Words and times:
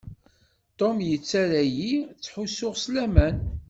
Tom 0.77 0.95
yettarra-yi 1.09 1.93
ttḥussuɣ 2.03 2.73
s 2.83 2.85
laman. 2.93 3.35